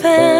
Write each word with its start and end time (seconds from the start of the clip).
that 0.00 0.31